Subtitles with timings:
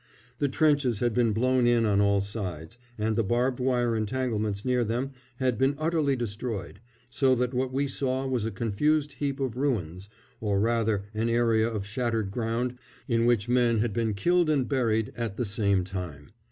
[0.39, 4.83] The trenches had been blown in on all sides, and the barbed wire entanglements near
[4.83, 6.79] them had been utterly destroyed,
[7.11, 10.09] so that what we saw was a confused heap of ruins,
[10.39, 15.13] or rather an area of shattered ground in which men had been killed and buried
[15.15, 16.31] at the same time.